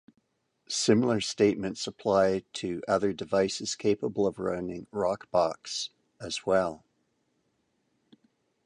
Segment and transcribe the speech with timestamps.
[0.67, 5.89] Similar statements apply to other devices capable of running Rockbox,
[6.19, 6.83] as well.